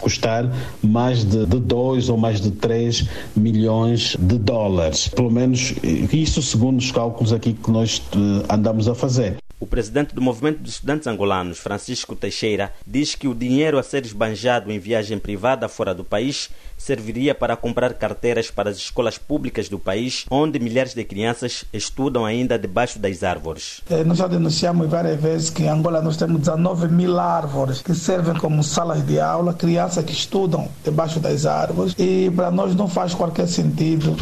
custar 0.00 0.50
mais 0.82 1.24
de 1.24 1.44
2 1.44 2.08
ou 2.08 2.16
mais 2.16 2.40
de 2.40 2.50
3 2.50 3.06
milhões 3.36 4.16
de 4.18 4.38
dólares. 4.38 5.08
Pelo 5.08 5.30
menos 5.30 5.74
isso 6.10 6.40
segundo 6.40 6.78
os 6.78 6.90
cálculos 6.90 7.32
aqui 7.32 7.52
que 7.52 7.70
nós 7.70 8.02
eh, 8.12 8.46
andamos 8.48 8.88
a 8.88 8.94
fazer. 8.94 9.36
O 9.60 9.66
presidente 9.66 10.14
do 10.14 10.22
Movimento 10.22 10.60
dos 10.60 10.74
Estudantes 10.74 11.08
Angolanos, 11.08 11.58
Francisco 11.58 12.14
Teixeira, 12.14 12.72
diz 12.86 13.16
que 13.16 13.26
o 13.26 13.34
dinheiro 13.34 13.76
a 13.76 13.82
ser 13.82 14.06
esbanjado 14.06 14.70
em 14.70 14.78
viagem 14.78 15.18
privada 15.18 15.68
fora 15.68 15.92
do 15.92 16.04
país 16.04 16.48
serviria 16.76 17.34
para 17.34 17.56
comprar 17.56 17.92
carteiras 17.94 18.52
para 18.52 18.70
as 18.70 18.76
escolas 18.76 19.18
públicas 19.18 19.68
do 19.68 19.76
país, 19.76 20.24
onde 20.30 20.60
milhares 20.60 20.94
de 20.94 21.02
crianças 21.02 21.64
estudam 21.72 22.24
ainda 22.24 22.56
debaixo 22.56 23.00
das 23.00 23.24
árvores. 23.24 23.82
Eh, 23.90 24.04
nós 24.04 24.18
já 24.18 24.28
denunciamos 24.28 24.88
várias 24.88 25.20
vezes 25.20 25.50
que 25.50 25.64
em 25.64 25.68
Angola 25.68 26.00
nós 26.00 26.16
temos 26.16 26.38
19 26.38 26.86
mil 26.86 27.18
árvores 27.18 27.82
que 27.82 27.96
servem 27.96 28.34
como 28.34 28.62
salas 28.62 29.04
de 29.04 29.18
aula, 29.18 29.52
crianças 29.52 30.04
que 30.04 30.12
estudam 30.12 30.68
debaixo 30.84 31.18
das 31.18 31.44
árvores, 31.44 31.96
e 31.98 32.30
para 32.30 32.52
nós 32.52 32.76
não 32.76 32.86
faz 32.86 33.12
qualquer 33.12 33.48
sentido 33.48 34.16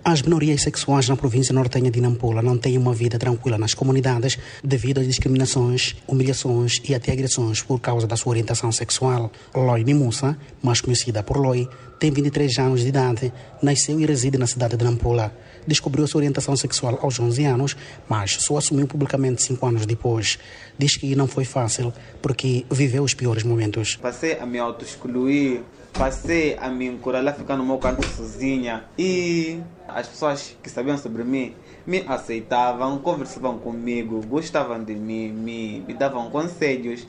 As 0.04 0.22
minorias 0.22 0.62
sexuais 0.62 1.08
na 1.08 1.16
província 1.16 1.52
nortenha 1.52 1.90
de 1.90 2.00
Nampula 2.00 2.40
não 2.40 2.56
têm 2.56 2.78
uma 2.78 2.94
vida 2.94 3.18
tranquila 3.18 3.58
nas 3.58 3.74
comunidades 3.74 4.38
devido 4.62 5.00
às 5.00 5.06
discriminações, 5.06 5.96
humilhações 6.06 6.74
e 6.88 6.94
até 6.94 7.10
agressões 7.10 7.60
por 7.60 7.80
causa 7.80 8.06
da 8.06 8.14
sua 8.14 8.30
orientação 8.30 8.70
sexual. 8.70 9.32
Loi 9.52 9.82
Nimusa, 9.82 10.38
mais 10.62 10.80
conhecida 10.80 11.24
por 11.24 11.38
Loi, 11.38 11.68
tem 11.98 12.12
23 12.12 12.58
anos 12.58 12.82
de 12.82 12.88
idade, 12.88 13.32
nasceu 13.60 13.98
e 13.98 14.06
reside 14.06 14.38
na 14.38 14.46
cidade 14.46 14.76
de 14.76 14.84
Nampula. 14.84 15.34
descobriu 15.66 16.06
sua 16.06 16.20
orientação 16.20 16.54
sexual 16.56 16.98
aos 17.02 17.18
11 17.18 17.44
anos, 17.44 17.76
mas 18.08 18.34
só 18.34 18.58
assumiu 18.58 18.86
publicamente 18.86 19.42
cinco 19.42 19.66
anos 19.66 19.86
depois. 19.86 20.38
Diz 20.78 20.96
que 20.96 21.16
não 21.16 21.26
foi 21.26 21.44
fácil 21.44 21.92
porque 22.22 22.64
viveu 22.70 23.02
os 23.02 23.14
piores 23.14 23.42
momentos. 23.42 23.96
Passei 23.96 24.38
a 24.38 24.46
me 24.46 24.60
auto-excluir, 24.60 25.62
passei 25.96 26.56
a 26.60 26.68
me 26.68 26.86
encurralar 26.86 27.34
ficar 27.34 27.56
no 27.56 27.64
meu 27.64 27.78
canto 27.78 28.04
sozinha 28.04 28.84
e 28.98 29.60
as 29.88 30.06
pessoas 30.06 30.56
que 30.62 30.68
sabiam 30.68 30.98
sobre 30.98 31.24
mim 31.24 31.54
me 31.86 32.04
aceitavam, 32.06 32.98
conversavam 32.98 33.58
comigo, 33.58 34.20
gostavam 34.22 34.82
de 34.82 34.94
mim, 34.94 35.30
me, 35.30 35.80
me 35.80 35.94
davam 35.94 36.28
conselhos, 36.30 37.06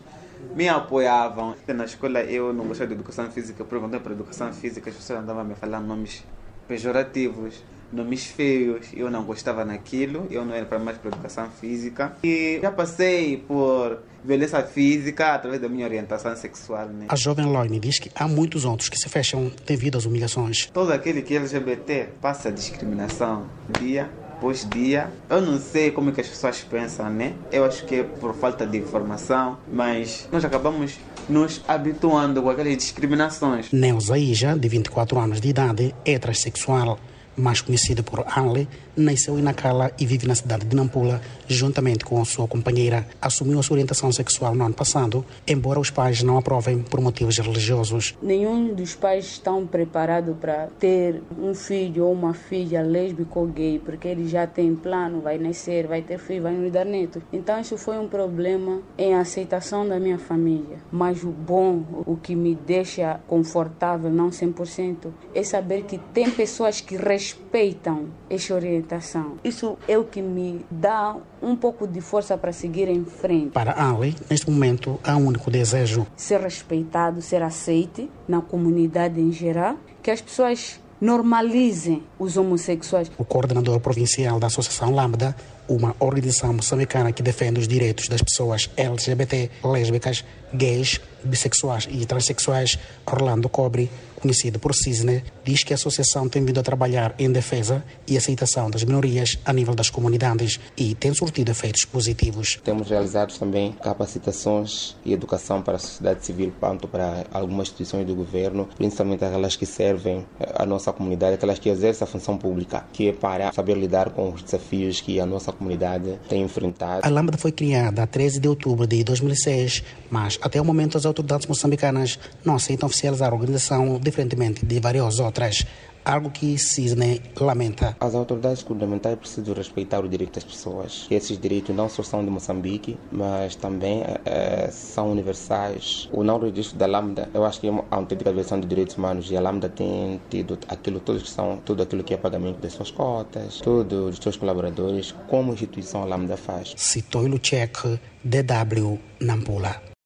me 0.56 0.70
apoiavam. 0.70 1.56
Na 1.67 1.86
escola 1.86 2.22
eu 2.22 2.53
não 2.53 2.65
gostava 2.65 2.88
de 2.88 2.94
educação 2.94 3.29
física, 3.32 3.65
perguntei 3.65 4.00
para 4.00 4.13
educação 4.13 4.53
física, 4.53 4.89
as 4.89 4.96
pessoas 4.96 5.20
andavam 5.20 5.41
a 5.41 5.46
me 5.46 5.56
falar 5.56 5.82
nomes 5.82 6.24
pejorativos, 6.67 7.63
nomes 7.91 8.25
feios, 8.25 8.88
eu 8.94 9.10
não 9.10 9.24
gostava 9.24 9.63
naquilo, 9.63 10.27
eu 10.29 10.46
não 10.46 10.53
era 10.53 10.65
para 10.65 10.79
mais 10.79 10.98
para 10.98 11.10
educação 11.10 11.50
física. 11.50 12.15
E 12.24 12.60
já 12.62 12.72
passei 12.72 13.38
por 13.38 14.00
violência 14.24 14.62
física 14.63 15.34
através 15.34 15.62
da 15.62 15.70
minha 15.70 15.86
orientação 15.86 16.36
sexual. 16.36 16.88
Né? 16.88 17.06
A 17.10 17.15
jovem 17.15 17.46
Loine 17.46 17.79
diz 17.79 18.00
que 18.00 18.12
há 18.13 18.27
muitos 18.27 18.65
outros 18.65 18.89
que 18.89 18.98
se 18.98 19.08
fecham 19.08 19.51
devido 19.65 19.98
às 19.98 20.06
humilhações. 20.06 20.70
Todo 20.74 20.91
aquele 20.91 21.22
que 21.22 21.34
é 21.34 21.38
LGBT 21.38 22.10
passa 22.22 22.51
discriminação 22.51 23.48
dia 23.79 24.10
após 24.38 24.67
dia. 24.70 25.10
Eu 25.29 25.41
não 25.41 25.60
sei 25.60 25.91
como 25.91 26.10
é 26.10 26.13
que 26.13 26.22
as 26.22 26.27
pessoas 26.27 26.62
pensam, 26.62 27.10
né? 27.10 27.34
Eu 27.51 27.65
acho 27.65 27.86
que 27.86 27.96
é 27.96 28.03
por 28.03 28.36
falta 28.36 28.65
de 28.65 28.77
informação, 28.77 29.58
mas 29.72 30.27
nós 30.32 30.46
acabamos 30.46 30.98
nos 31.27 31.62
habituando 31.67 32.41
com 32.41 32.50
aquelas 32.50 32.77
discriminações. 32.77 33.72
Neuza 33.72 34.17
Ija, 34.17 34.56
de 34.58 34.70
24 34.70 35.20
anos 35.20 35.41
de 35.41 35.50
idade, 35.50 35.96
é 36.06 36.17
transexual 36.20 37.00
mais 37.38 37.62
conhecida 37.62 38.01
por 38.03 38.25
Anle, 38.36 38.67
nasceu 38.98 39.38
em 39.38 39.42
Nacala 39.42 39.92
e 40.00 40.06
vive 40.06 40.27
na 40.27 40.36
cidade 40.36 40.66
de 40.66 40.75
Nampula, 40.75 41.22
juntamente 41.48 42.04
com 42.04 42.22
a 42.22 42.25
sua 42.25 42.48
companheira. 42.48 43.08
Assumiu 43.22 43.60
a 43.60 43.63
sua 43.63 43.75
orientação 43.75 44.12
sexual 44.12 44.56
no 44.56 44.66
ano 44.66 44.74
passado, 44.74 45.24
embora 45.48 45.80
os 45.80 45.89
pais 45.89 46.24
não 46.24 46.38
aprovem 46.38 46.80
por 46.80 47.00
motivos 47.00 47.38
religiosos. 47.38 48.16
Nenhum 48.22 48.74
dos 48.74 48.96
pais 48.96 49.25
estão 49.25 49.66
preparados 49.66 50.36
para 50.38 50.68
ter 50.80 51.22
um 51.39 51.54
filho 51.54 52.06
ou 52.06 52.13
uma 52.13 52.34
filha 52.34 52.82
lésbica 52.82 53.39
ou 53.39 53.48
gay, 53.48 53.80
porque 53.84 54.08
ele 54.08 54.27
já 54.27 54.46
tem 54.48 54.75
plano, 54.75 55.22
vai 55.22 55.38
nascer, 55.38 55.88
vai 55.88 56.01
ter 56.01 56.18
filho, 56.20 56.44
vai 56.44 56.54
nos 56.54 56.72
dar 56.72 56.86
neto. 56.86 57.22
Então 57.32 57.60
isso 57.60 57.77
foi 57.77 57.98
um 57.98 58.08
problema 58.08 58.82
em 58.98 59.13
aceitação 59.13 59.88
da 59.88 60.00
minha 60.00 60.18
família. 60.18 60.77
Mas 60.92 61.24
o 61.24 61.30
bom, 61.30 62.04
o 62.06 62.16
que 62.16 62.36
me 62.36 62.56
deixa 62.56 63.20
confortável, 63.27 64.10
não 64.10 64.30
100%, 64.30 65.10
é 65.34 65.44
saber 65.44 65.84
que 65.84 65.98
tem 65.98 66.30
pessoas 66.32 66.82
que 66.82 66.96
respeitam 66.96 67.48
respeitam 67.58 68.08
esta 68.30 68.87
orientação. 68.88 69.38
Isso 69.44 69.77
é 69.88 69.98
o 69.98 70.06
que 70.06 70.22
me 70.22 70.65
dá 70.72 71.15
um 71.41 71.56
pouco 71.56 71.86
de 71.86 72.00
força 72.01 72.38
para 72.38 72.51
seguir 72.53 72.88
em 72.88 73.03
frente. 73.03 73.51
Para 73.51 73.74
Ali, 73.77 74.15
neste 74.29 74.50
momento, 74.50 75.00
há 75.03 75.15
um 75.17 75.27
único 75.27 75.51
desejo: 75.51 76.08
ser 76.15 76.39
respeitado, 76.39 77.22
ser 77.22 77.44
aceite 77.44 78.10
na 78.27 78.41
comunidade 78.41 79.20
em 79.20 79.32
geral, 79.32 79.75
que 80.01 80.10
as 80.10 80.22
pessoas 80.22 80.79
normalizem 81.00 82.03
os 82.17 82.38
homossexuais. 82.38 83.12
O 83.17 83.25
coordenador 83.25 83.79
provincial 83.79 84.39
da 84.39 84.48
Associação 84.48 84.91
Lambda, 84.91 85.36
uma 85.67 85.96
organização 86.00 86.53
moçambicana 86.53 87.12
que 87.12 87.22
defende 87.22 87.60
os 87.60 87.67
direitos 87.67 88.08
das 88.08 88.22
pessoas 88.22 88.70
LGBT, 88.75 89.51
lésbicas, 89.63 90.25
gays, 90.51 91.00
bissexuais 91.24 91.88
e 91.92 92.06
transexuais, 92.06 92.78
Orlando 93.06 93.50
Cobre, 93.50 93.90
conhecido 94.20 94.60
por 94.60 94.74
Cisne, 94.74 95.24
diz 95.44 95.64
que 95.64 95.74
a 95.74 95.76
associação 95.76 96.28
tem 96.28 96.44
vindo 96.44 96.60
a 96.60 96.64
trabalhar 96.64 97.14
em 97.20 97.32
defesa 97.32 97.84
e 98.08 98.18
aceitação 98.18 98.70
das 98.70 98.84
minorias 98.84 99.38
a 99.46 99.54
nível 99.54 99.76
das 99.76 99.90
comunidades 99.90 100.60
e 100.76 100.96
tem 100.96 101.14
surtido 101.14 101.52
efeitos 101.52 101.86
positivos. 101.86 102.60
Temos 102.64 102.90
realizado 102.90 103.38
também 103.38 103.74
capacitações 103.74 104.96
e 105.06 105.13
educação 105.13 105.62
para 105.62 105.76
a 105.76 105.80
sociedade 105.80 106.26
civil, 106.26 106.52
tanto 106.60 106.88
para 106.88 107.26
algumas 107.32 107.68
instituições 107.68 108.06
do 108.06 108.15
governo, 108.15 108.68
principalmente 108.76 109.24
aquelas 109.24 109.56
que 109.56 109.65
servem 109.65 110.26
a 110.56 110.65
nossa 110.65 110.91
comunidade, 110.91 111.36
aquelas 111.36 111.60
que 111.60 111.70
exercem 111.70 112.04
a 112.04 112.08
função 112.08 112.38
pública, 112.38 112.86
que 112.91 113.10
é 113.10 113.13
para 113.13 113.52
saber 113.54 113.78
lidar 113.78 114.10
com 114.10 114.34
os 114.34 114.41
desafios 114.41 115.00
que 115.00 115.20
a 115.20 115.26
nossa 115.26 115.52
comunidade 115.52 116.20
tem 116.28 116.41
enfrentado. 116.41 117.02
A 117.04 117.10
Lambda 117.10 117.38
foi 117.38 117.52
criada 117.52 118.04
a 118.04 118.08
13 118.08 118.39
de 118.39 118.48
outubro 118.48 118.88
de 118.88 119.04
2006, 119.04 119.84
mas 120.10 120.39
até 120.41 120.60
o 120.60 120.65
momento 120.65 120.98
as 120.98 121.06
autoridades 121.08 121.48
moçambicanas 121.48 122.20
não 122.46 122.56
aceitam 122.56 122.88
oficializar 122.88 123.32
a 123.32 123.36
organização 123.36 124.00
diferentemente 124.00 124.65
de 124.65 124.80
várias 124.80 125.20
outras 125.20 125.65
algo 126.08 126.30
que 126.30 126.58
Cisne 126.58 127.22
lamenta. 127.39 127.98
As 128.00 128.15
autoridades 128.15 128.63
governamentais 128.63 129.17
precisam 129.17 129.54
respeitar 129.54 130.00
o 130.00 130.08
direito 130.08 130.36
das 130.36 130.43
pessoas. 130.46 131.06
Esses 131.12 131.38
direitos 131.38 131.76
não 131.76 131.89
só 131.89 132.02
são 132.02 132.24
de 132.24 132.32
Moçambique, 132.32 132.98
mas 133.12 133.56
também 133.56 134.04
é, 134.26 134.70
são 134.72 135.12
universais. 135.12 136.08
O 136.13 136.24
não 136.24 136.39
registro 136.39 136.78
da 136.78 136.86
Lambda, 136.86 137.30
eu 137.34 137.46
acho 137.46 137.60
que 137.60 137.67
é 137.67 137.72
uma 137.72 137.84
autêntica 137.91 138.32
versão 138.32 138.60
de 138.60 138.67
direitos 138.67 138.96
humanos 138.96 139.30
e 139.30 139.36
a 139.36 139.41
Lambda 139.41 139.67
tem 139.67 140.22
tido 140.30 140.58
aquilo 140.70 141.00
tudo 141.02 141.20
que 141.20 141.30
são 141.30 141.58
tudo 141.65 141.84
aquilo 141.84 142.04
que 142.04 142.13
é 142.13 142.17
pagamento 142.17 142.62
das 142.62 142.74
suas 142.74 142.89
cotas, 142.89 143.58
tudo 143.58 144.10
dos 144.10 144.17
seus 144.17 144.38
colaboradores, 144.38 145.13
como 145.28 145.52
instituição 145.52 146.04
a 146.04 146.06
Lambda 146.06 146.38
faz. 146.38 146.74
Citou 146.78 147.28
Luchek, 147.28 148.00
DW 148.24 148.98
Nampula. 149.20 149.97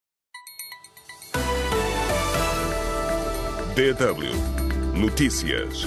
DW 3.76 5.00
Notícias. 5.00 5.86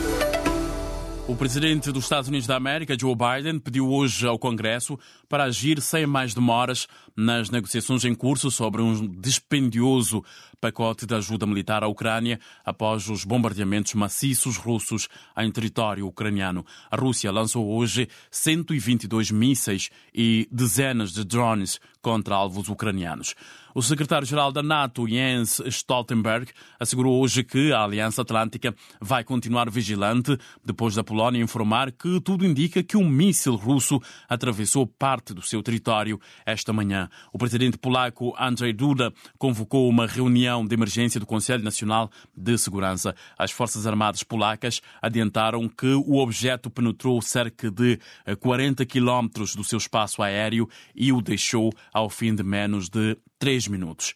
O 1.29 1.37
presidente 1.37 1.93
dos 1.93 2.05
Estados 2.05 2.29
Unidos 2.29 2.47
da 2.47 2.57
América, 2.57 2.97
Joe 2.99 3.15
Biden, 3.15 3.59
pediu 3.59 3.91
hoje 3.91 4.27
ao 4.27 4.39
Congresso 4.39 4.99
para 5.35 5.47
agir 5.47 5.83
sem 5.83 6.07
mais 6.07 6.33
demoras 6.33 6.87
nas 7.17 7.51
negociações 7.51 8.05
em 8.05 8.15
curso 8.15 8.53
sobre 8.53 8.81
um 8.81 9.05
dispendioso 9.21 10.23
pacote 10.61 11.07
de 11.07 11.15
ajuda 11.17 11.45
militar 11.45 11.83
à 11.83 11.89
Ucrânia 11.89 12.39
após 12.65 13.09
os 13.09 13.25
bombardeamentos 13.25 13.95
maciços 13.95 14.57
russos 14.57 15.09
em 15.37 15.51
território 15.51 16.07
ucraniano. 16.07 16.65
A 16.89 16.95
Rússia 16.95 17.33
lançou 17.33 17.69
hoje 17.69 18.09
122 18.31 19.33
mísseis 19.33 19.91
e 20.15 20.49
dezenas 20.53 21.13
de 21.13 21.25
drones 21.25 21.81
contra 22.01 22.37
alvos 22.37 22.69
ucranianos. 22.69 23.35
O 23.75 23.83
secretário-geral 23.83 24.53
da 24.53 24.63
NATO, 24.63 25.09
Jens 25.09 25.59
Stoltenberg, 25.67 26.53
assegurou 26.79 27.21
hoje 27.21 27.43
que 27.43 27.73
a 27.73 27.83
Aliança 27.83 28.23
Atlântica 28.23 28.73
vai 29.01 29.25
continuar 29.25 29.69
vigilante 29.69 30.39
depois 30.65 30.95
da 30.95 31.03
Polónia 31.03 31.43
informar 31.43 31.91
que 31.91 32.21
tudo 32.21 32.47
indica 32.47 32.85
que 32.85 32.97
um 32.97 33.09
míssil 33.09 33.57
russo 33.57 34.01
atravessou 34.29 34.87
parte 34.87 35.24
do 35.33 35.41
seu 35.41 35.63
território 35.63 36.21
esta 36.45 36.73
manhã. 36.73 37.09
O 37.33 37.39
presidente 37.39 37.79
polaco 37.79 38.35
Andrzej 38.39 38.73
Duda 38.73 39.13
convocou 39.39 39.89
uma 39.89 40.07
reunião 40.07 40.67
de 40.67 40.75
emergência 40.75 41.21
do 41.21 41.27
Conselho 41.27 41.63
Nacional 41.63 42.11
de 42.37 42.59
Segurança. 42.59 43.15
As 43.39 43.51
Forças 43.51 43.87
Armadas 43.87 44.23
polacas 44.23 44.83
adiantaram 45.01 45.69
que 45.69 45.95
o 45.95 46.17
objeto 46.17 46.69
penetrou 46.69 47.23
cerca 47.23 47.71
de 47.71 47.99
40 48.41 48.85
quilómetros 48.85 49.55
do 49.55 49.63
seu 49.63 49.79
espaço 49.79 50.23
aéreo 50.23 50.69
e 50.95 51.13
o 51.13 51.23
deixou 51.23 51.73
ao 51.93 52.11
fim 52.11 52.35
de 52.35 52.43
menos 52.43 52.89
de 52.89 53.17
três 53.39 53.69
minutos. 53.69 54.15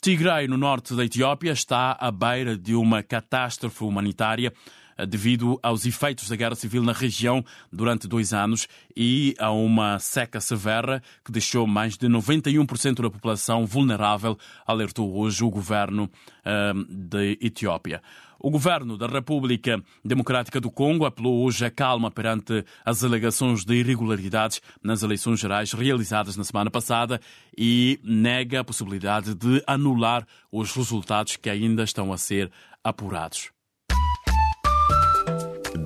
Tigray, 0.00 0.46
no 0.46 0.56
norte 0.56 0.94
da 0.94 1.04
Etiópia, 1.04 1.50
está 1.50 1.96
à 1.98 2.12
beira 2.12 2.56
de 2.56 2.72
uma 2.72 3.02
catástrofe 3.02 3.82
humanitária 3.82 4.52
eh, 4.52 4.87
devido 5.06 5.58
aos 5.62 5.86
efeitos 5.86 6.28
da 6.28 6.36
guerra 6.36 6.54
civil 6.54 6.82
na 6.82 6.92
região 6.92 7.44
durante 7.72 8.08
dois 8.08 8.32
anos 8.32 8.66
e 8.96 9.34
a 9.38 9.50
uma 9.50 9.98
seca 9.98 10.40
severa 10.40 11.02
que 11.24 11.32
deixou 11.32 11.66
mais 11.66 11.96
de 11.96 12.06
91% 12.08 13.02
da 13.02 13.10
população 13.10 13.66
vulnerável, 13.66 14.38
alertou 14.66 15.16
hoje 15.16 15.44
o 15.44 15.50
governo 15.50 16.04
uh, 16.04 16.84
da 16.88 17.24
Etiópia. 17.24 18.02
O 18.40 18.50
governo 18.50 18.96
da 18.96 19.08
República 19.08 19.82
Democrática 20.04 20.60
do 20.60 20.70
Congo 20.70 21.04
apelou 21.04 21.44
hoje 21.44 21.64
a 21.64 21.70
calma 21.70 22.08
perante 22.08 22.64
as 22.84 23.02
alegações 23.02 23.64
de 23.64 23.74
irregularidades 23.74 24.62
nas 24.80 25.02
eleições 25.02 25.40
gerais 25.40 25.72
realizadas 25.72 26.36
na 26.36 26.44
semana 26.44 26.70
passada 26.70 27.20
e 27.56 27.98
nega 28.04 28.60
a 28.60 28.64
possibilidade 28.64 29.34
de 29.34 29.60
anular 29.66 30.24
os 30.52 30.72
resultados 30.72 31.34
que 31.34 31.50
ainda 31.50 31.82
estão 31.82 32.12
a 32.12 32.16
ser 32.16 32.48
apurados. 32.84 33.57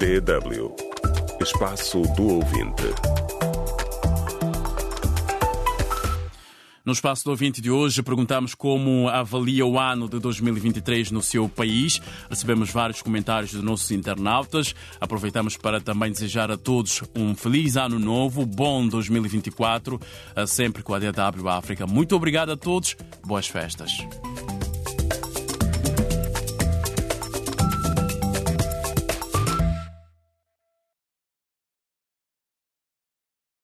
DW 0.03 0.75
Espaço 1.41 2.03
do 2.17 2.25
Ouvinte. 2.25 2.83
No 6.85 6.93
espaço 6.93 7.23
do 7.23 7.31
ouvinte 7.31 7.61
de 7.61 7.71
hoje, 7.71 8.03
perguntamos 8.03 8.53
como 8.53 9.09
avalia 9.09 9.65
o 9.65 9.79
ano 9.79 10.09
de 10.09 10.19
2023 10.19 11.13
no 11.13 11.23
seu 11.23 11.49
país. 11.49 12.03
Recebemos 12.29 12.71
vários 12.71 13.01
comentários 13.01 13.53
dos 13.53 13.63
nossos 13.63 13.93
internautas. 13.93 14.75
Aproveitamos 15.01 15.57
para 15.57 15.81
também 15.81 16.11
desejar 16.11 16.51
a 16.51 16.57
todos 16.57 17.05
um 17.15 17.37
feliz 17.37 17.77
ano 17.77 18.01
novo, 18.01 18.45
bom 18.45 18.89
2024, 18.89 20.01
sempre 20.49 20.83
com 20.83 20.95
a 20.95 20.99
DW 20.99 21.49
África. 21.49 21.87
Muito 21.87 22.17
obrigado 22.17 22.51
a 22.51 22.57
todos, 22.57 22.97
boas 23.25 23.47
festas. 23.47 23.93